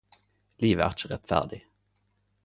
[0.63, 1.61] Livet er ikkje rettferdig!